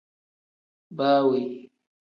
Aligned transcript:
Baa 0.97 1.19
we. 1.29 1.39